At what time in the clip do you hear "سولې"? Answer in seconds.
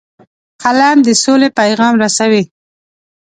1.23-1.49